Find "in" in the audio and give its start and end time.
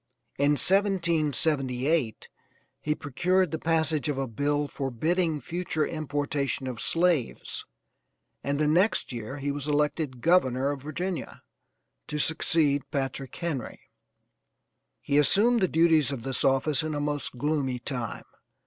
0.39-0.53, 16.81-16.95